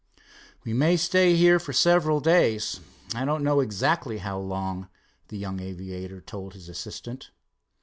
"We 0.63 0.73
may 0.73 0.97
stay 0.97 1.35
here 1.35 1.59
for 1.59 1.73
several 1.73 2.21
days, 2.21 2.79
I 3.13 3.23
don't 3.23 3.43
know 3.43 3.59
exactly 3.59 4.17
how 4.17 4.39
long," 4.39 4.89
the 5.27 5.37
young 5.37 5.59
aviator 5.59 6.21
told 6.21 6.55
his 6.55 6.67
assistant. 6.69 7.29